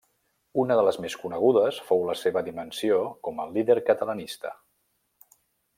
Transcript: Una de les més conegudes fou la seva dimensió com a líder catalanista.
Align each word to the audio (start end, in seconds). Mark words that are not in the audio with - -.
Una 0.61 0.77
de 0.79 0.85
les 0.87 0.95
més 1.03 1.15
conegudes 1.25 1.77
fou 1.89 2.01
la 2.09 2.15
seva 2.23 2.43
dimensió 2.49 2.99
com 3.29 3.45
a 3.45 3.49
líder 3.59 3.77
catalanista. 3.91 4.55